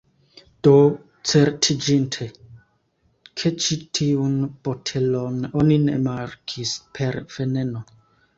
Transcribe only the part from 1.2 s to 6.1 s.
certiĝinte ke ĉi tiun botelon oni ne